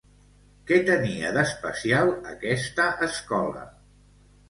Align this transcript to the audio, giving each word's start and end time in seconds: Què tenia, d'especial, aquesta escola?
Què 0.71 0.79
tenia, 0.87 1.29
d'especial, 1.37 2.11
aquesta 2.35 2.91
escola? 3.13 3.67